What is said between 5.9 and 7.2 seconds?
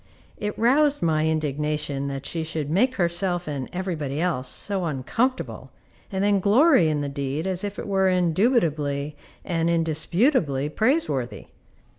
and then glory in the